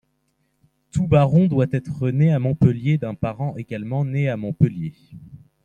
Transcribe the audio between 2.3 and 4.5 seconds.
à Montpellier d'un parent également né à